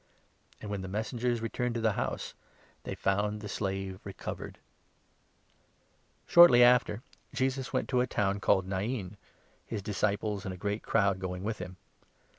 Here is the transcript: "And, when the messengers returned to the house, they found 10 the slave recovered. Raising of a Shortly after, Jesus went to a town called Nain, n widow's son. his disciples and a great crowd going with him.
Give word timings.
"And, 0.61 0.71
when 0.71 0.81
the 0.81 0.87
messengers 0.87 1.41
returned 1.41 1.75
to 1.75 1.79
the 1.79 1.91
house, 1.91 2.33
they 2.85 2.95
found 2.95 3.33
10 3.33 3.39
the 3.41 3.47
slave 3.49 3.99
recovered. 4.03 4.57
Raising 4.57 6.17
of 6.17 6.17
a 6.27 6.31
Shortly 6.31 6.63
after, 6.63 7.03
Jesus 7.35 7.71
went 7.71 7.87
to 7.89 8.01
a 8.01 8.07
town 8.07 8.39
called 8.39 8.65
Nain, 8.67 8.79
n 8.81 8.89
widow's 9.01 9.09
son. 9.11 9.17
his 9.67 9.81
disciples 9.83 10.43
and 10.43 10.55
a 10.55 10.57
great 10.57 10.81
crowd 10.81 11.19
going 11.19 11.43
with 11.43 11.59
him. 11.59 11.77